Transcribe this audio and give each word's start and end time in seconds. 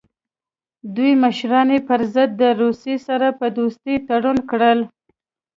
دوی 0.95 1.11
مشران 1.23 1.67
یې 1.75 1.79
پر 1.87 2.01
ضد 2.13 2.29
د 2.41 2.43
روسیې 2.61 2.97
سره 3.07 3.27
په 3.39 3.45
دوستۍ 3.57 3.95
تورن 4.07 4.37
کړل. 4.51 4.79